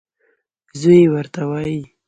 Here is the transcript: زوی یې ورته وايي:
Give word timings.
زوی 0.79 0.99
یې 1.03 1.09
ورته 1.13 1.41
وايي: 1.49 1.79